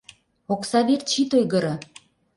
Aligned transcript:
Окса 0.53 0.79
верч 0.87 1.11
ит 1.21 1.31
ойгыро. 1.37 1.73